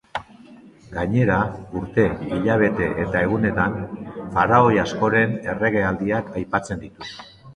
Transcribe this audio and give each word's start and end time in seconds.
Gainera, 0.93 1.35
urte, 1.81 2.05
hilabete 2.37 2.87
eta 3.03 3.21
egunetan, 3.27 3.77
faraoi 4.37 4.73
askoren 4.85 5.37
erregealdiak 5.55 6.35
aipatzen 6.43 6.83
ditu. 6.87 7.11